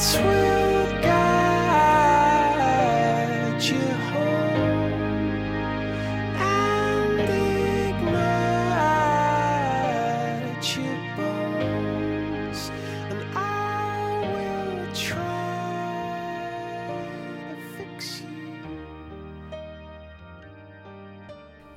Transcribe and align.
sweet. 0.00 0.59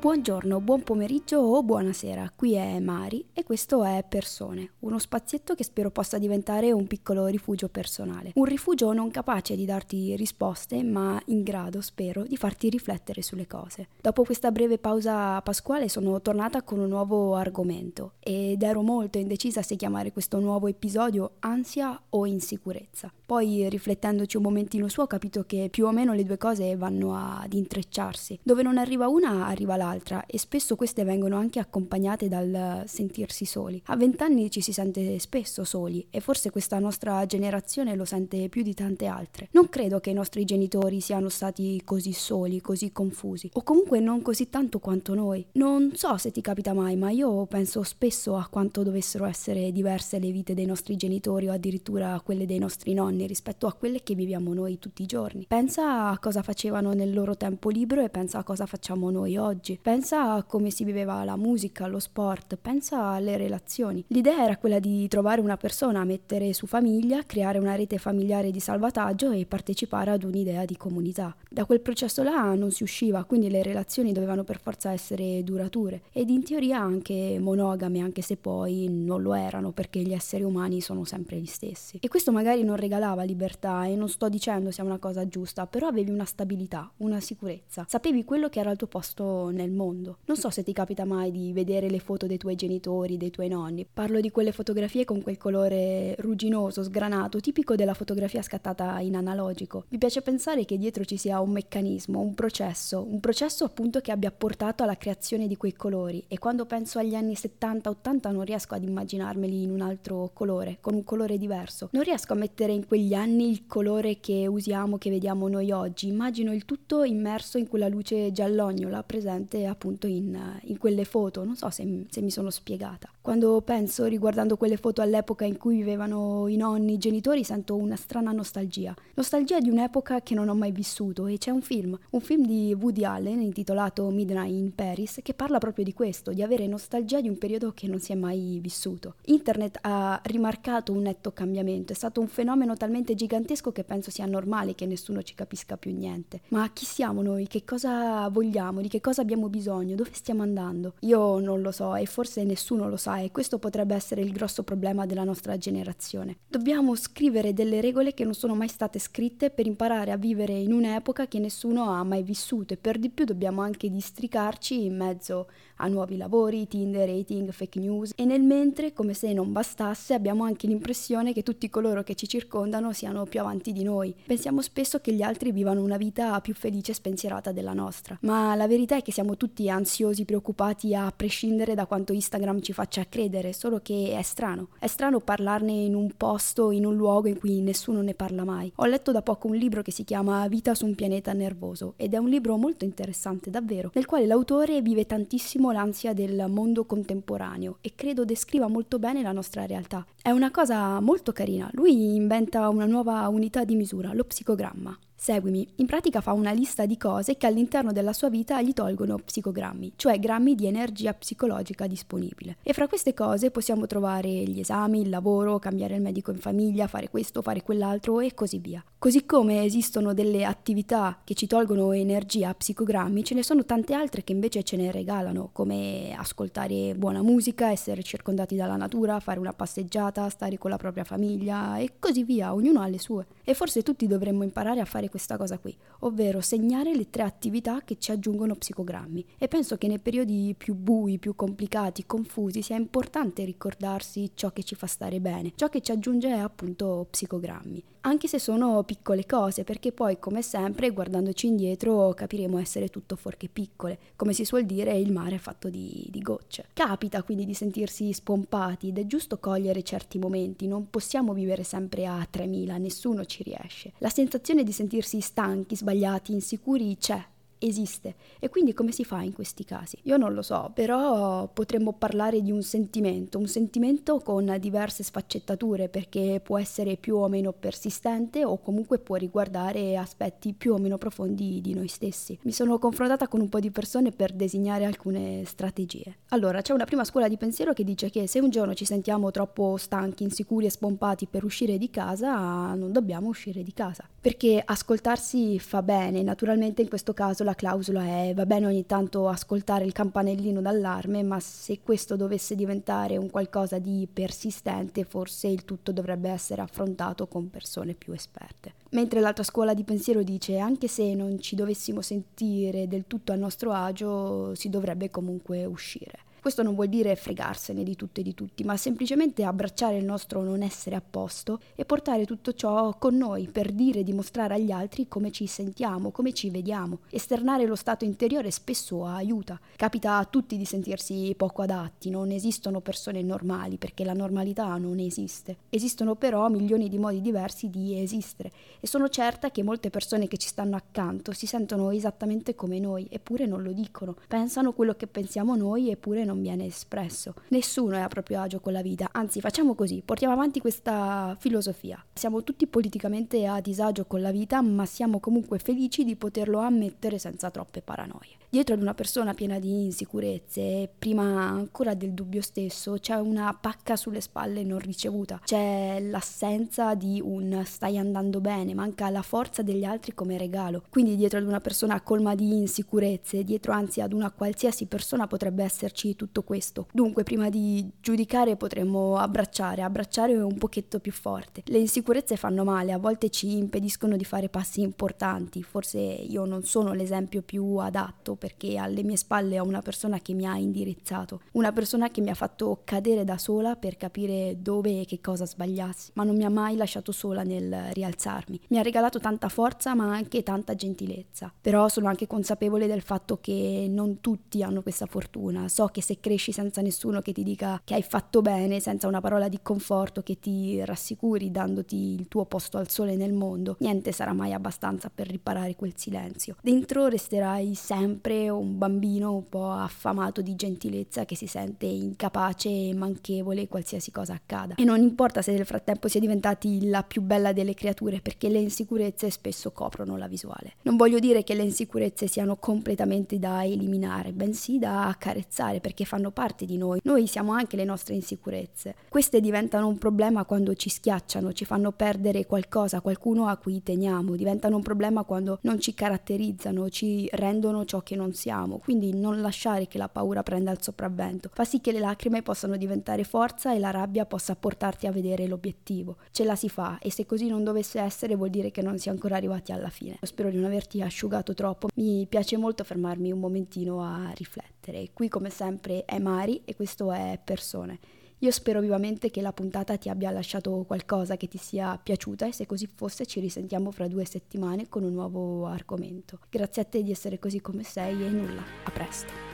Buongiorno, 0.04 0.60
buon 0.60 0.84
pomeriggio 0.84 1.38
o 1.38 1.64
buonasera, 1.64 2.34
qui 2.36 2.56
è 2.56 2.78
Mari 2.82 3.28
e 3.32 3.46
questo 3.46 3.86
è 3.86 4.04
Persone, 4.06 4.72
uno 4.80 5.00
spazietto 5.00 5.56
che 5.56 5.64
spero 5.64 5.92
possa 5.92 6.18
diventare 6.18 6.74
un 6.74 6.88
piccolo 6.88 7.28
rifugio 7.28 7.70
personale. 7.70 8.34
Un 8.36 8.44
rifugio 8.44 8.92
non 8.92 9.12
capace 9.12 9.56
di 9.56 9.64
darti 9.64 10.14
risposte, 10.18 10.84
ma 10.84 11.18
in 11.28 11.42
grado, 11.42 11.80
spero, 11.80 12.24
di 12.24 12.36
farti 12.36 12.68
riflettere 12.68 13.22
sulle 13.22 13.48
cose. 13.48 13.88
Dopo 14.02 14.26
questa 14.26 14.52
breve 14.52 14.78
pausa 14.78 15.40
pasquale 15.42 15.88
sono 15.88 16.20
tornata 16.20 16.64
con 16.64 16.80
un 16.80 16.90
nuovo 16.90 17.36
argomento 17.36 18.16
ed 18.20 18.62
ero 18.62 18.82
molto 18.82 19.20
indecisa 19.20 19.62
se 19.62 19.78
chiamare 19.78 20.12
questo 20.12 20.38
nuovo 20.42 20.68
episodio 20.68 21.36
ansia 21.40 21.98
o 22.10 22.26
insicurezza. 22.26 23.10
Poi 23.26 23.70
riflettendoci 23.70 24.36
un 24.36 24.44
momentino 24.44 24.90
su 24.90 25.00
ho 25.00 25.08
capito 25.08 25.46
che 25.46 25.70
più 25.72 25.86
o 25.86 25.94
meno 25.94 26.12
le 26.12 26.26
due 26.26 26.38
cose 26.38 26.76
vanno 26.76 27.16
ad 27.16 27.54
intrecciarsi. 27.54 28.42
Dove 28.44 28.64
non 28.64 28.78
arriva 28.78 29.08
una 29.08 29.48
arriva 29.48 29.78
l'altra 29.78 29.92
e 30.26 30.38
spesso 30.40 30.76
queste 30.76 31.04
vengono 31.04 31.38
anche 31.38 31.60
accompagnate 31.60 32.28
dal 32.28 32.84
sentirsi 32.86 33.46
soli. 33.46 33.82
A 33.86 33.96
vent'anni 33.96 34.50
ci 34.50 34.62
si 34.62 34.74
sente 34.74 35.20
spesso 35.20 35.64
soli 35.64 36.08
e 36.10 36.20
forse 36.20 36.50
questa 36.50 36.80
nostra 36.80 37.26
generazione 37.26 37.96
lo 37.96 38.06
sente 38.06 38.50
più 38.50 38.62
di 38.64 38.74
tante 38.74 39.06
altre. 39.06 39.50
Non 39.52 39.70
credo 39.70 40.00
che 40.00 40.10
i 40.10 40.14
nostri 40.14 40.46
genitori 40.46 41.02
siano 41.02 41.30
stati 41.30 41.82
così 41.84 42.14
soli, 42.14 42.62
così 42.62 42.92
confusi 42.92 43.50
o 43.54 43.64
comunque 43.64 44.00
non 44.00 44.22
così 44.22 44.50
tanto 44.50 44.80
quanto 44.80 45.14
noi. 45.14 45.46
Non 45.54 45.92
so 45.96 46.18
se 46.18 46.32
ti 46.32 46.42
capita 46.42 46.74
mai, 46.74 46.96
ma 46.96 47.10
io 47.10 47.46
penso 47.46 47.84
spesso 47.84 48.36
a 48.36 48.48
quanto 48.50 48.84
dovessero 48.84 49.26
essere 49.26 49.72
diverse 49.72 50.20
le 50.20 50.32
vite 50.32 50.54
dei 50.54 50.66
nostri 50.66 50.96
genitori 50.96 51.48
o 51.48 51.52
addirittura 51.52 52.20
quelle 52.24 52.46
dei 52.46 52.60
nostri 52.60 52.94
nonni 52.94 53.28
rispetto 53.28 53.68
a 53.68 53.74
quelle 53.74 54.04
che 54.04 54.16
viviamo 54.16 54.54
noi 54.54 54.80
tutti 54.80 55.04
i 55.04 55.06
giorni. 55.06 55.46
Pensa 55.48 56.10
a 56.10 56.20
cosa 56.20 56.42
facevano 56.42 56.94
nel 56.94 57.14
loro 57.14 57.36
tempo 57.36 57.70
libero 57.70 58.04
e 58.04 58.10
pensa 58.10 58.40
a 58.40 58.44
cosa 58.44 58.66
facciamo 58.66 59.10
noi 59.10 59.38
oggi. 59.38 59.80
Pensa 59.84 60.36
a 60.36 60.44
come 60.44 60.70
si 60.70 60.86
viveva 60.86 61.26
la 61.26 61.36
musica, 61.36 61.88
lo 61.88 62.00
sport, 62.00 62.56
pensa 62.56 63.08
alle 63.08 63.36
relazioni. 63.36 64.02
L'idea 64.08 64.42
era 64.42 64.56
quella 64.56 64.80
di 64.80 65.10
trovare 65.10 65.42
una 65.42 65.58
persona, 65.58 66.06
mettere 66.06 66.54
su 66.54 66.68
famiglia, 66.68 67.26
creare 67.26 67.60
una 67.60 67.76
rete 67.76 67.98
familiare 67.98 68.50
di 68.50 68.62
salvataggio 68.62 69.32
e 69.32 69.46
partecipare 69.46 70.12
ad 70.12 70.24
un'idea 70.24 70.64
di 70.64 70.78
comunità. 70.78 71.36
Da 71.50 71.66
quel 71.66 71.82
processo 71.82 72.24
là 72.24 72.54
non 72.56 72.72
si 72.72 72.84
usciva, 72.84 73.26
quindi 73.26 73.50
le 73.50 73.62
relazioni 73.62 74.14
dovevano 74.14 74.46
per 74.46 74.62
forza 74.62 74.94
essere 74.94 75.44
durature 75.44 76.04
ed 76.14 76.30
in 76.30 76.46
teoria 76.46 76.80
anche 76.80 77.38
monogame, 77.42 78.00
anche 78.00 78.22
se 78.22 78.38
poi 78.38 78.88
non 78.90 79.22
lo 79.22 79.34
erano 79.34 79.72
perché 79.72 80.00
gli 80.00 80.14
esseri 80.14 80.44
umani 80.44 80.80
sono 80.80 81.04
sempre 81.04 81.42
gli 81.42 81.46
stessi. 81.46 81.98
E 82.00 82.08
questo 82.08 82.32
magari 82.32 82.64
non 82.64 82.78
regalava 82.78 83.24
libertà 83.24 83.86
e 83.86 83.98
non 83.98 84.08
sto 84.08 84.30
dicendo 84.30 84.72
sia 84.72 84.86
una 84.86 84.98
cosa 84.98 85.28
giusta, 85.28 85.68
però 85.68 85.88
avevi 85.88 86.10
una 86.10 86.24
stabilità, 86.24 86.90
una 87.00 87.20
sicurezza. 87.20 87.86
Sapevi 87.86 88.24
quello 88.24 88.48
che 88.48 88.62
era 88.62 88.72
il 88.72 88.78
tuo 88.78 88.88
posto 88.88 89.50
nel 89.50 89.72
mondo. 89.74 90.18
Non 90.26 90.38
so 90.38 90.50
se 90.50 90.64
ti 90.64 90.74
capita 90.74 91.06
mai 91.06 91.32
di 91.32 91.52
vedere 91.54 91.90
le 91.90 92.00
foto 92.00 92.28
dei 92.28 92.38
tuoi 92.38 92.56
genitori, 92.56 93.18
dei 93.18 93.32
tuoi 93.32 93.48
nonni. 93.48 93.86
Parlo 93.92 94.20
di 94.20 94.32
quelle 94.32 94.52
fotografie 94.52 95.06
con 95.06 95.22
quel 95.22 95.38
colore 95.38 96.16
rugginoso, 96.20 96.84
sgranato, 96.84 97.40
tipico 97.40 97.76
della 97.76 97.94
fotografia 97.94 98.42
scattata 98.42 99.00
in 99.00 99.16
analogico. 99.16 99.86
Mi 99.90 99.98
piace 99.98 100.22
pensare 100.22 100.66
che 100.66 100.78
dietro 100.78 101.04
ci 101.06 101.18
sia 101.18 101.40
un 101.40 101.52
meccanismo, 101.52 102.20
un 102.20 102.34
processo, 102.34 103.06
un 103.08 103.20
processo 103.20 103.64
appunto 103.64 104.00
che 104.00 104.12
abbia 104.12 104.32
portato 104.32 104.84
alla 104.84 104.98
creazione 104.98 105.48
di 105.48 105.58
quei 105.58 105.74
colori 105.74 106.24
e 106.28 106.40
quando 106.40 106.66
penso 106.66 107.00
agli 107.00 107.16
anni 107.16 107.34
70-80 107.34 108.32
non 108.32 108.44
riesco 108.44 108.76
ad 108.76 108.84
immaginarmeli 108.84 109.64
in 109.64 109.72
un 109.72 109.82
altro 109.82 110.32
colore, 110.34 110.78
con 110.82 110.94
un 110.94 111.04
colore 111.04 111.38
diverso. 111.38 111.90
Non 111.92 112.04
riesco 112.04 112.34
a 112.34 112.38
mettere 112.38 112.72
in 112.74 112.86
quegli 112.86 113.14
anni 113.14 113.50
il 113.50 113.66
colore 113.68 114.20
che 114.20 114.48
usiamo, 114.48 114.98
che 114.98 115.10
vediamo 115.10 115.48
noi 115.48 115.72
oggi. 115.72 116.08
Immagino 116.08 116.54
il 116.54 116.66
tutto 116.66 117.04
immerso 117.04 117.58
in 117.58 117.68
quella 117.68 117.88
luce 117.88 118.32
giallognola 118.32 119.04
presente 119.04 119.63
appunto 119.66 120.08
in, 120.08 120.38
in 120.64 120.78
quelle 120.78 121.06
foto. 121.06 121.44
Non 121.44 121.56
so 121.56 121.70
se, 121.70 122.06
se 122.10 122.22
mi 122.22 122.32
sono 122.32 122.50
spiegata. 122.50 123.10
Quando 123.22 123.62
penso, 123.62 124.06
riguardando 124.06 124.58
quelle 124.58 124.78
foto 124.78 125.02
all'epoca 125.02 125.46
in 125.46 125.58
cui 125.58 125.78
vivevano 125.78 126.48
i 126.48 126.56
nonni, 126.56 126.94
i 126.94 126.98
genitori, 126.98 127.44
sento 127.44 127.76
una 127.76 127.96
strana 127.96 128.32
nostalgia. 128.32 128.94
Nostalgia 129.14 129.60
di 129.60 129.70
un'epoca 129.70 130.22
che 130.22 130.36
non 130.36 130.50
ho 130.50 130.56
mai 130.56 130.72
vissuto 130.72 131.28
e 131.28 131.38
c'è 131.38 131.52
un 131.52 131.62
film, 131.62 131.98
un 132.12 132.20
film 132.22 132.46
di 132.46 132.76
Woody 132.78 133.04
Allen 133.04 133.42
intitolato 133.42 134.10
Midnight 134.10 134.52
in 134.52 134.74
Paris 134.76 135.20
che 135.24 135.34
parla 135.34 135.58
proprio 135.58 135.84
di 135.84 135.94
questo, 135.94 136.34
di 136.34 136.42
avere 136.42 136.68
nostalgia 136.68 137.22
di 137.22 137.30
un 137.30 137.38
periodo 137.38 137.72
che 137.74 137.88
non 137.88 138.00
si 138.00 138.12
è 138.12 138.16
mai 138.16 138.60
vissuto. 138.62 139.16
Internet 139.26 139.80
ha 139.82 140.20
rimarcato 140.24 140.92
un 140.92 141.04
netto 141.04 141.32
cambiamento, 141.32 141.94
è 141.94 141.96
stato 141.96 142.20
un 142.20 142.28
fenomeno 142.28 142.76
talmente 142.76 143.16
gigantesco 143.16 143.72
che 143.72 143.84
penso 143.84 144.12
sia 144.12 144.26
normale 144.26 144.76
che 144.76 144.86
nessuno 144.86 145.22
ci 145.22 145.36
capisca 145.36 145.78
più 145.78 145.94
niente. 145.94 146.42
Ma 146.50 146.70
chi 146.74 146.86
siamo 146.86 147.22
noi? 147.22 147.48
Che 147.48 147.64
cosa 147.64 148.28
vogliamo? 148.30 148.82
Di 148.82 148.88
che 148.90 149.02
cosa 149.02 149.22
abbiamo 149.22 149.48
bisogno? 149.48 149.53
Dove 149.96 150.10
stiamo 150.14 150.42
andando? 150.42 150.96
Io 151.02 151.40
non 151.40 151.62
lo 151.62 151.72
so 151.72 151.94
e 151.96 152.06
forse 152.06 152.44
nessuno 152.44 152.90
lo 152.90 152.98
sa 152.98 153.20
e 153.20 153.32
questo 153.32 153.60
potrebbe 153.60 153.94
essere 153.94 154.22
il 154.22 154.32
grosso 154.32 154.64
problema 154.64 155.06
della 155.06 155.24
nostra 155.24 155.58
generazione. 155.58 156.38
Dobbiamo 156.48 156.96
scrivere 156.96 157.54
delle 157.54 157.80
regole 157.80 158.14
che 158.14 158.24
non 158.24 158.34
sono 158.34 158.56
mai 158.56 158.68
state 158.68 158.98
scritte 158.98 159.52
per 159.52 159.68
imparare 159.68 160.12
a 160.12 160.18
vivere 160.18 160.54
in 160.54 160.74
un'epoca 160.74 161.28
che 161.28 161.38
nessuno 161.38 161.92
ha 161.92 162.04
mai 162.04 162.24
vissuto 162.24 162.74
e 162.74 162.78
per 162.78 162.98
di 162.98 163.10
più 163.10 163.26
dobbiamo 163.26 163.62
anche 163.62 163.90
districarci 163.90 164.86
in 164.86 164.96
mezzo 164.96 165.48
a 165.84 165.88
nuovi 165.90 166.16
lavori, 166.16 166.66
Tinder, 166.66 167.08
rating, 167.08 167.52
fake 167.52 167.78
news 167.78 168.12
e 168.16 168.24
nel 168.24 168.42
mentre, 168.42 168.94
come 168.94 169.14
se 169.14 169.34
non 169.34 169.52
bastasse, 169.52 170.14
abbiamo 170.14 170.46
anche 170.46 170.66
l'impressione 170.66 171.34
che 171.34 171.44
tutti 171.44 171.70
coloro 171.70 172.04
che 172.04 172.16
ci 172.16 172.26
circondano 172.28 172.94
siano 172.94 173.26
più 173.26 173.42
avanti 173.42 173.74
di 173.74 173.84
noi. 173.84 174.16
Pensiamo 174.26 174.62
spesso 174.62 175.00
che 175.00 175.12
gli 175.12 175.22
altri 175.22 175.52
vivano 175.52 175.84
una 175.84 175.98
vita 175.98 176.40
più 176.40 176.54
felice 176.54 176.92
e 176.92 176.96
spensierata 176.96 177.52
della 177.52 177.74
nostra, 177.74 178.18
ma 178.22 178.56
la 178.56 178.66
verità 178.66 178.96
è 178.96 179.02
che 179.02 179.12
siamo 179.12 179.36
tutti 179.36 179.70
ansiosi, 179.70 180.24
preoccupati 180.24 180.96
a 180.96 181.12
prescindere 181.14 181.76
da 181.76 181.86
quanto 181.86 182.14
Instagram 182.14 182.62
ci 182.62 182.72
faccia 182.72 183.06
credere, 183.10 183.52
solo 183.52 183.82
che 183.84 184.16
è 184.18 184.22
strano. 184.22 184.70
È 184.80 184.88
strano 184.88 185.20
parlarne 185.20 185.74
in 185.74 185.96
un 185.96 186.14
posto, 186.16 186.72
in 186.72 186.86
un 186.86 186.96
luogo 186.96 187.28
in 187.28 187.38
cui 187.38 187.60
nessuno 187.60 188.02
ne 188.02 188.14
parla 188.14 188.46
mai. 188.46 188.72
Ho 188.78 188.86
letto 188.86 189.12
da 189.12 189.22
poco 189.22 189.48
un 189.48 189.56
libro 189.56 189.82
che 189.82 189.92
si 189.92 190.06
chiama 190.06 190.48
Vita 190.48 190.74
su 190.76 190.86
un 190.86 190.96
pianeta 190.96 191.34
nervoso 191.34 191.96
ed 191.98 192.14
è 192.14 192.18
un 192.18 192.30
libro 192.30 192.56
molto 192.56 192.86
interessante, 192.86 193.50
davvero, 193.50 193.92
nel 193.94 194.06
quale 194.06 194.26
l'autore 194.26 194.82
vive 194.82 195.06
tantissimo 195.06 195.72
l'ansia 195.74 196.14
del 196.14 196.46
mondo 196.48 196.86
contemporaneo 196.86 197.80
e 197.82 197.92
credo 197.96 198.24
descriva 198.24 198.68
molto 198.68 199.00
bene 199.00 199.22
la 199.22 199.34
nostra 199.34 199.66
realtà. 199.66 200.06
È 200.22 200.30
una 200.30 200.52
cosa 200.52 201.02
molto 201.02 201.34
carina. 201.34 201.70
Lui 201.74 202.16
inventa 202.16 202.70
una 202.70 202.86
nuova 202.86 203.28
unità 203.28 203.66
di 203.66 203.76
misura, 203.76 204.14
lo 204.14 204.24
psicogramma. 204.24 204.98
Seguimi, 205.24 205.66
in 205.78 205.86
pratica 205.86 206.20
fa 206.20 206.34
una 206.34 206.52
lista 206.52 206.86
di 206.86 206.98
cose 206.98 207.38
che 207.38 207.48
all'interno 207.48 207.94
della 207.94 208.12
sua 208.12 208.30
vita 208.30 208.62
gli 208.62 208.74
tolgono 208.74 209.20
psicogrammi, 209.20 209.94
cioè 209.96 210.20
grammi 210.20 210.54
di 210.54 210.68
energia 210.68 211.14
psicologica 211.14 211.88
disponibile. 211.88 212.58
E 212.62 212.74
fra 212.74 212.90
queste 212.90 213.14
cose 213.14 213.50
possiamo 213.50 213.88
trovare 213.88 214.28
gli 214.28 214.60
esami, 214.60 215.00
il 215.00 215.08
lavoro, 215.08 215.60
cambiare 215.60 215.96
il 215.96 216.02
medico 216.02 216.32
in 216.32 216.40
famiglia, 216.40 216.88
fare 216.88 217.10
questo, 217.10 217.42
fare 217.42 217.62
quell'altro 217.62 218.20
e 218.20 218.34
così 218.34 218.58
via. 218.58 218.84
Così 219.00 219.26
come 219.26 219.64
esistono 219.64 220.14
delle 220.14 220.44
attività 220.44 221.22
che 221.24 221.36
ci 221.36 221.48
tolgono 221.48 221.94
energia 221.94 222.54
psicogrammi, 222.54 223.24
ce 223.24 223.36
ne 223.36 223.44
sono 223.44 223.64
tante 223.64 223.94
altre 223.94 224.26
che 224.26 224.34
invece 224.34 224.64
ce 224.64 224.76
ne 224.76 224.92
regalano, 224.92 225.52
come 225.54 226.14
ascoltare 226.18 226.96
buona 226.96 227.22
musica, 227.22 227.72
essere 227.72 228.04
circondati 228.04 228.58
dalla 228.58 228.76
natura, 228.76 229.22
fare 229.22 229.40
una 229.40 229.54
passeggiata, 229.54 230.28
stare 230.28 230.58
con 230.58 230.70
la 230.70 230.76
propria 230.76 231.06
famiglia 231.06 231.78
e 231.78 231.94
così 231.98 232.26
via, 232.26 232.54
ognuno 232.54 232.82
ha 232.82 232.88
le 232.88 233.00
sue. 233.00 233.26
E 233.46 233.54
forse 233.54 233.84
tutti 233.84 234.06
dovremmo 234.06 234.44
imparare 234.44 234.82
a 234.82 234.86
fare 234.86 235.12
questa 235.14 235.38
cosa 235.38 235.60
qui, 235.60 235.78
ovvero 236.00 236.42
segnare 236.42 236.96
le 236.96 237.12
tre 237.12 237.22
attività 237.22 237.84
che 237.84 238.00
ci 238.00 238.10
aggiungono 238.10 238.56
psicogrammi. 238.56 239.24
E 239.38 239.48
penso 239.48 239.78
che 239.78 239.88
nei 239.88 240.00
periodi 240.00 240.56
più 240.58 240.74
bui, 240.74 241.20
più 241.20 241.36
complicati, 241.36 242.08
confusi, 242.08 242.64
sia 242.64 242.78
importante 242.78 243.46
ricordarsi 243.46 244.32
ciò 244.34 244.50
che 244.52 244.64
ci 244.64 244.74
fa 244.74 244.88
stare 244.88 245.20
bene, 245.20 245.52
ciò 245.54 245.70
che 245.70 245.82
ci 245.82 245.92
aggiunge 245.92 246.32
appunto 246.32 247.06
psicogrammi. 247.12 247.84
Anche 248.06 248.28
se 248.28 248.38
sono 248.38 248.84
piccole 248.84 249.26
cose, 249.26 249.64
perché 249.64 249.94
poi, 249.94 250.20
come 250.20 250.42
sempre, 250.42 250.90
guardandoci 250.90 251.48
indietro, 251.48 252.14
capiremo 252.14 252.58
essere 252.58 252.90
tutto 252.90 253.16
fuorché 253.16 253.48
piccole. 253.48 253.98
Come 254.18 254.34
si 254.34 254.44
suol 254.44 254.66
dire, 254.66 254.98
il 254.98 255.14
mare 255.14 255.36
è 255.36 255.38
fatto 255.38 255.70
di, 255.70 256.06
di 256.10 256.20
gocce. 256.20 256.66
Capita 256.74 257.24
quindi 257.24 257.46
di 257.46 257.54
sentirsi 257.54 258.12
spompati 258.12 258.90
ed 258.90 258.98
è 258.98 259.06
giusto 259.06 259.38
cogliere 259.38 259.84
certi 259.84 260.18
momenti, 260.18 260.68
non 260.68 260.90
possiamo 260.90 261.32
vivere 261.34 261.64
sempre 261.64 262.06
a 262.06 262.28
3000, 262.30 262.78
nessuno 262.78 263.24
ci 263.24 263.42
riesce. 263.42 263.94
La 264.00 264.10
sensazione 264.10 264.64
di 264.64 264.74
sentirsi 264.74 265.02
stanchi, 265.04 265.76
sbagliati, 265.76 266.32
insicuri 266.34 266.98
c'è 266.98 267.24
esiste. 267.66 268.16
E 268.40 268.50
quindi 268.50 268.74
come 268.74 268.92
si 268.92 269.04
fa 269.04 269.22
in 269.22 269.34
questi 269.34 269.64
casi? 269.64 269.98
Io 270.04 270.18
non 270.18 270.34
lo 270.34 270.42
so, 270.42 270.72
però 270.74 271.48
potremmo 271.48 271.94
parlare 271.94 272.42
di 272.42 272.52
un 272.52 272.62
sentimento, 272.62 273.38
un 273.38 273.48
sentimento 273.48 274.20
con 274.20 274.56
diverse 274.60 275.04
sfaccettature 275.04 275.90
perché 275.90 276.42
può 276.44 276.60
essere 276.60 276.98
più 276.98 277.16
o 277.18 277.28
meno 277.28 277.54
persistente 277.54 278.44
o 278.44 278.60
comunque 278.60 279.00
può 279.00 279.16
riguardare 279.16 279.98
aspetti 279.98 280.54
più 280.54 280.74
o 280.74 280.78
meno 280.78 280.98
profondi 280.98 281.62
di 281.62 281.74
noi 281.74 281.88
stessi. 281.88 282.38
Mi 282.44 282.52
sono 282.52 282.78
confrontata 282.80 283.28
con 283.28 283.42
un 283.42 283.50
po' 283.50 283.60
di 283.60 283.72
persone 283.72 284.12
per 284.12 284.34
disegnare 284.34 284.86
alcune 284.86 285.44
strategie. 285.46 286.18
Allora, 286.30 286.62
c'è 286.62 286.74
una 286.74 286.86
prima 286.86 287.04
scuola 287.04 287.28
di 287.28 287.38
pensiero 287.38 287.74
che 287.74 287.84
dice 287.84 288.10
che 288.10 288.28
se 288.28 288.40
un 288.40 288.50
giorno 288.50 288.74
ci 288.74 288.86
sentiamo 288.86 289.32
troppo 289.32 289.78
stanchi, 289.78 290.24
insicuri 290.24 290.66
e 290.66 290.70
spompati 290.70 291.28
per 291.28 291.44
uscire 291.44 291.78
di 291.78 291.90
casa, 291.90 292.74
non 292.74 292.92
dobbiamo 292.92 293.30
uscire 293.30 293.64
di 293.64 293.74
casa. 293.74 294.08
Perché 294.24 294.64
ascoltarsi 294.66 295.60
fa 295.60 295.82
bene, 295.82 296.24
naturalmente 296.24 296.82
in 296.82 296.88
questo 296.88 297.14
caso 297.14 297.44
la 297.44 297.56
clausola 297.56 298.06
è 298.06 298.34
va 298.34 298.46
bene 298.46 298.68
ogni 298.68 298.86
tanto 298.86 299.28
ascoltare 299.28 299.84
il 299.84 299.92
campanellino 299.92 300.62
d'allarme, 300.62 301.24
ma 301.24 301.42
se 301.42 301.82
questo 301.84 302.16
dovesse 302.16 302.56
diventare 302.56 303.18
un 303.18 303.30
qualcosa 303.30 303.80
di 303.80 304.08
persistente, 304.12 305.04
forse 305.04 305.50
il 305.50 305.66
tutto 305.66 305.92
dovrebbe 305.92 306.30
essere 306.30 306.62
affrontato 306.62 307.28
con 307.28 307.50
persone 307.50 307.96
più 307.96 308.14
esperte. 308.14 308.76
Mentre 308.92 309.20
l'altra 309.20 309.44
scuola 309.44 309.74
di 309.74 309.84
pensiero 309.84 310.24
dice 310.24 310.58
anche 310.58 310.88
se 310.88 311.14
non 311.16 311.42
ci 311.42 311.58
dovessimo 311.58 312.00
sentire 312.02 312.88
del 312.88 313.04
tutto 313.08 313.34
a 313.34 313.36
nostro 313.36 313.74
agio, 313.74 314.56
si 314.56 314.70
dovrebbe 314.70 315.10
comunque 315.10 315.66
uscire. 315.66 316.23
Questo 316.44 316.62
non 316.62 316.76
vuol 316.76 316.90
dire 316.90 317.16
fregarsene 317.16 317.86
di 317.86 317.96
tutto 317.96 318.20
e 318.20 318.24
di 318.24 318.34
tutti, 318.34 318.66
ma 318.66 318.76
semplicemente 318.76 319.46
abbracciare 319.46 319.96
il 319.96 320.04
nostro 320.04 320.44
non 320.44 320.62
essere 320.62 320.98
a 320.98 321.02
posto 321.02 321.62
e 321.74 321.86
portare 321.86 322.26
tutto 322.26 322.52
ciò 322.52 322.98
con 322.98 323.16
noi 323.16 323.48
per 323.48 323.72
dire 323.72 324.00
e 324.00 324.04
dimostrare 324.04 324.56
agli 324.56 324.72
altri 324.72 325.08
come 325.08 325.32
ci 325.32 325.48
sentiamo, 325.48 326.12
come 326.12 326.34
ci 326.34 326.50
vediamo. 326.50 327.00
Esternare 327.10 327.66
lo 327.66 327.76
stato 327.76 328.04
interiore 328.04 328.52
spesso 328.52 329.06
aiuta. 329.06 329.58
Capita 329.78 330.18
a 330.18 330.26
tutti 330.26 330.58
di 330.58 330.66
sentirsi 330.66 331.34
poco 331.38 331.62
adatti, 331.62 332.10
non 332.10 332.30
esistono 332.30 332.82
persone 332.82 333.22
normali 333.22 333.78
perché 333.78 334.04
la 334.04 334.12
normalità 334.12 334.76
non 334.76 335.00
esiste. 335.00 335.56
Esistono 335.70 336.16
però 336.16 336.50
milioni 336.50 336.90
di 336.90 337.00
modi 337.00 337.22
diversi 337.22 337.70
di 337.70 338.02
esistere 338.02 338.52
e 338.82 338.88
sono 338.88 339.08
certa 339.08 339.50
che 339.50 339.64
molte 339.64 339.90
persone 339.90 340.28
che 340.28 340.36
ci 340.36 340.50
stanno 340.50 340.76
accanto 340.76 341.32
si 341.32 341.46
sentono 341.46 341.90
esattamente 341.92 342.54
come 342.54 342.80
noi, 342.80 343.08
eppure 343.10 343.46
non 343.46 343.64
lo 343.64 343.72
dicono. 343.72 344.18
Pensano 344.28 344.74
quello 344.74 344.94
che 344.96 345.08
pensiamo 345.08 345.56
noi 345.56 345.90
eppure 345.90 346.26
non 346.26 346.32
non 346.34 346.42
viene 346.42 346.66
espresso. 346.66 347.36
Nessuno 347.50 347.96
è 347.96 348.02
a 348.02 348.08
proprio 348.08 348.42
agio 348.42 348.60
con 348.60 348.74
la 348.74 348.82
vita, 348.82 349.10
anzi 349.12 349.40
facciamo 349.40 349.76
così, 349.76 350.02
portiamo 350.04 350.34
avanti 350.34 350.60
questa 350.60 351.36
filosofia. 351.40 352.04
Siamo 352.14 352.44
tutti 352.44 352.66
politicamente 352.66 353.46
a 353.46 353.62
disagio 353.62 354.06
con 354.06 354.22
la 354.22 354.32
vita, 354.32 354.62
ma 354.62 354.86
siamo 354.86 355.20
comunque 355.20 355.60
felici 355.60 356.04
di 356.04 356.16
poterlo 356.16 356.60
ammettere 356.60 357.20
senza 357.20 357.52
troppe 357.52 357.82
paranoie. 357.82 358.42
Dietro 358.50 358.76
ad 358.76 358.82
una 358.82 358.94
persona 358.94 359.34
piena 359.34 359.58
di 359.58 359.84
insicurezze, 359.84 360.88
prima 361.00 361.24
ancora 361.24 361.96
del 361.96 362.12
dubbio 362.12 362.42
stesso, 362.42 362.98
c'è 363.00 363.16
una 363.16 363.52
pacca 363.60 363.96
sulle 363.96 364.22
spalle 364.22 364.64
non 364.64 364.78
ricevuta, 364.78 365.42
c'è 365.44 366.00
l'assenza 366.00 366.94
di 366.94 367.20
un 367.20 367.64
stai 367.66 367.98
andando 367.98 368.42
bene, 368.42 368.76
manca 368.76 369.10
la 369.10 369.24
forza 369.24 369.64
degli 369.64 369.84
altri 369.84 370.14
come 370.14 370.38
regalo. 370.38 370.84
Quindi 370.90 371.16
dietro 371.16 371.40
ad 371.40 371.48
una 371.48 371.62
persona 371.62 372.00
colma 372.02 372.36
di 372.36 372.56
insicurezze, 372.56 373.44
dietro 373.44 373.72
anzi 373.72 374.02
ad 374.02 374.14
una 374.14 374.30
qualsiasi 374.30 374.86
persona 374.86 375.26
potrebbe 375.26 375.64
esserci 375.64 376.16
tutto 376.24 376.44
questo. 376.44 376.88
Dunque, 376.92 377.24
prima 377.24 377.50
di 377.50 377.90
giudicare 378.00 378.56
potremmo 378.56 379.18
abbracciare, 379.18 379.82
abbracciare 379.82 380.36
un 380.36 380.58
pochetto 380.58 381.00
più 381.00 381.12
forte. 381.12 381.64
Le 381.66 381.80
insicurezze 381.80 382.38
fanno 382.38 382.64
male, 382.64 382.94
a 382.94 382.98
volte 382.98 383.30
ci 383.30 383.58
impediscono 383.58 384.16
di 384.16 384.24
fare 384.24 384.48
passi 384.48 384.82
importanti, 384.82 385.64
forse 385.64 386.00
io 386.00 386.46
non 386.46 386.64
sono 386.64 386.94
l'esempio 386.94 387.42
più 387.42 387.76
adatto 387.78 388.36
perché 388.36 388.78
alle 388.78 389.04
mie 389.04 389.18
spalle 389.18 389.60
ho 389.60 389.66
una 389.66 389.82
persona 389.82 390.20
che 390.20 390.34
mi 390.34 390.46
ha 390.46 390.56
indirizzato, 390.58 391.42
una 391.54 391.72
persona 391.72 392.10
che 392.10 392.22
mi 392.22 392.30
ha 392.30 392.36
fatto 392.36 392.82
cadere 392.84 393.26
da 393.26 393.38
sola 393.38 393.76
per 393.76 393.98
capire 393.98 394.58
dove 394.60 395.02
e 395.02 395.06
che 395.06 395.20
cosa 395.20 395.46
sbagliassi, 395.46 396.12
ma 396.14 396.24
non 396.24 396.36
mi 396.36 396.46
ha 396.46 396.50
mai 396.50 396.76
lasciato 396.76 397.12
sola 397.12 397.44
nel 397.44 397.90
rialzarmi. 397.92 398.62
Mi 398.70 398.78
ha 398.78 398.82
regalato 398.82 399.20
tanta 399.20 399.50
forza 399.50 399.94
ma 399.94 400.14
anche 400.14 400.44
tanta 400.44 400.76
gentilezza. 400.76 401.52
Però 401.60 401.88
sono 401.90 402.08
anche 402.08 402.28
consapevole 402.28 402.88
del 402.88 403.02
fatto 403.02 403.40
che 403.42 403.88
non 403.90 404.22
tutti 404.22 404.64
hanno 404.64 404.82
questa 404.82 405.06
fortuna. 405.06 405.68
So 405.68 405.88
che 405.88 406.02
se 406.02 406.13
cresci 406.20 406.52
senza 406.52 406.82
nessuno 406.82 407.22
che 407.22 407.32
ti 407.32 407.44
dica 407.44 407.82
che 407.84 407.94
hai 407.96 408.04
fatto 408.04 408.42
bene, 408.42 408.80
senza 408.80 409.08
una 409.08 409.22
parola 409.22 409.48
di 409.48 409.60
conforto 409.62 410.22
che 410.22 410.40
ti 410.40 410.84
rassicuri 410.84 411.52
dandoti 411.52 412.14
il 412.14 412.28
tuo 412.28 412.46
posto 412.46 412.78
al 412.78 412.90
sole 412.90 413.16
nel 413.16 413.34
mondo, 413.34 413.76
niente 413.80 414.12
sarà 414.12 414.34
mai 414.34 414.54
abbastanza 414.54 415.12
per 415.14 415.28
riparare 415.28 415.76
quel 415.76 415.94
silenzio. 415.96 416.56
Dentro 416.62 417.08
resterai 417.08 417.76
sempre 417.76 418.50
un 418.50 418.78
bambino 418.78 419.34
un 419.34 419.48
po' 419.48 419.72
affamato 419.72 420.42
di 420.42 420.56
gentilezza 420.56 421.26
che 421.26 421.36
si 421.36 421.48
sente 421.48 421.86
incapace 421.86 422.70
e 422.70 422.94
manchevole 422.96 423.68
qualsiasi 423.68 424.12
cosa 424.12 424.34
accada. 424.34 424.76
E 424.76 424.84
non 424.84 425.02
importa 425.02 425.42
se 425.42 425.52
nel 425.52 425.66
frattempo 425.66 426.08
si 426.08 426.18
è 426.18 426.20
diventati 426.20 426.90
la 426.90 427.04
più 427.04 427.22
bella 427.22 427.54
delle 427.54 427.74
creature 427.74 428.22
perché 428.22 428.50
le 428.50 428.60
insicurezze 428.60 429.30
spesso 429.30 429.72
coprono 429.72 430.18
la 430.18 430.28
visuale. 430.28 430.76
Non 430.84 430.96
voglio 430.96 431.20
dire 431.20 431.44
che 431.44 431.54
le 431.54 431.64
insicurezze 431.64 432.28
siano 432.28 432.56
completamente 432.58 433.40
da 433.40 433.64
eliminare, 433.64 434.32
bensì 434.32 434.80
da 434.80 435.08
accarezzare 435.08 435.80
perché 435.80 435.93
fanno 436.04 436.32
parte 436.32 436.66
di 436.66 436.78
noi. 436.78 437.00
Noi 437.04 437.28
siamo 437.28 437.52
anche 437.52 437.76
le 437.76 437.84
nostre 437.84 438.16
insicurezze. 438.16 438.96
Queste 439.10 439.40
diventano 439.40 439.88
un 439.88 439.98
problema 439.98 440.46
quando 440.46 440.74
ci 440.74 440.90
schiacciano, 440.90 441.54
ci 441.54 441.66
fanno 441.66 441.92
perdere 441.92 442.46
qualcosa, 442.46 443.02
qualcuno 443.02 443.48
a 443.48 443.58
cui 443.58 443.84
teniamo, 443.84 444.36
diventano 444.36 444.76
un 444.78 444.82
problema 444.82 445.24
quando 445.24 445.60
non 445.62 445.80
ci 445.80 445.94
caratterizzano, 445.94 446.90
ci 446.90 447.30
rendono 447.34 447.86
ciò 447.86 448.02
che 448.02 448.16
non 448.16 448.34
siamo, 448.34 448.80
quindi 448.80 449.14
non 449.14 449.42
lasciare 449.42 449.88
che 449.88 449.98
la 449.98 450.10
paura 450.10 450.44
prenda 450.44 450.72
il 450.72 450.82
sopravvento, 450.82 451.50
fa 451.54 451.64
sì 451.64 451.82
che 451.82 451.92
le 451.92 452.00
lacrime 452.00 452.42
possano 452.42 452.78
diventare 452.78 453.24
forza 453.24 453.74
e 453.74 453.80
la 453.80 453.92
rabbia 453.92 454.26
possa 454.26 454.56
portarti 454.56 455.08
a 455.08 455.12
vedere 455.12 455.48
l'obiettivo. 455.48 456.18
Ce 456.32 456.44
la 456.44 456.56
si 456.56 456.70
fa 456.70 456.98
e 457.00 457.12
se 457.12 457.26
così 457.26 457.48
non 457.48 457.64
dovesse 457.64 458.00
essere 458.00 458.36
vuol 458.36 458.50
dire 458.50 458.72
che 458.72 458.82
non 458.82 458.98
si 458.98 459.10
è 459.10 459.12
ancora 459.12 459.36
arrivati 459.36 459.72
alla 459.72 459.90
fine. 459.90 460.18
Spero 460.22 460.50
di 460.50 460.58
non 460.58 460.66
averti 460.66 461.02
asciugato 461.02 461.54
troppo, 461.54 461.90
mi 461.96 462.26
piace 462.28 462.58
molto 462.58 462.84
fermarmi 462.84 463.32
un 463.32 463.40
momentino 463.40 464.02
a 464.02 464.32
riflettere. 464.36 464.73
Qui 465.14 465.30
come 465.30 465.50
sempre 465.50 466.04
è 466.06 466.20
Mari 466.20 466.62
e 466.66 466.76
questo 466.76 467.12
è 467.12 467.40
Persone. 467.44 468.00
Io 468.40 468.52
spero 468.52 468.82
vivamente 468.82 469.30
che 469.30 469.42
la 469.42 469.54
puntata 469.54 469.96
ti 469.98 470.10
abbia 470.10 470.30
lasciato 470.30 470.84
qualcosa 470.86 471.38
che 471.38 471.48
ti 471.48 471.58
sia 471.58 471.98
piaciuta 471.98 472.46
e 472.46 472.52
se 472.52 472.66
così 472.66 472.90
fosse 472.94 473.26
ci 473.26 473.40
risentiamo 473.40 473.90
fra 473.92 474.10
due 474.10 474.26
settimane 474.26 474.90
con 474.90 475.04
un 475.04 475.14
nuovo 475.14 475.66
argomento. 475.68 476.40
Grazie 476.50 476.82
a 476.82 476.86
te 476.86 477.02
di 477.04 477.12
essere 477.12 477.40
così 477.40 477.62
come 477.62 477.84
sei 477.84 478.26
e 478.26 478.30
nulla, 478.30 478.64
a 478.84 478.92
presto. 478.92 479.53